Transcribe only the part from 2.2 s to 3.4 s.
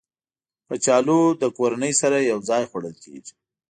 یو ځای خوړل کېږي